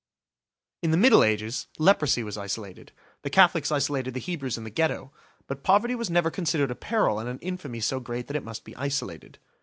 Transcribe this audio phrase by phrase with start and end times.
[0.81, 5.11] In the Middle Ages, leprosy was isolated: the Catholics isolated the Hebrews in the Ghetto;
[5.45, 8.63] but poverty was never considered a peril and an infamy so great that it must
[8.63, 9.37] be isolated.